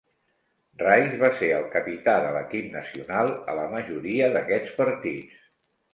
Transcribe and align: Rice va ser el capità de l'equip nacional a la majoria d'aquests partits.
Rice 0.83 1.19
va 1.23 1.29
ser 1.41 1.49
el 1.57 1.67
capità 1.75 2.15
de 2.25 2.31
l'equip 2.37 2.71
nacional 2.77 3.29
a 3.55 3.59
la 3.61 3.67
majoria 3.75 4.35
d'aquests 4.37 4.77
partits. 4.81 5.45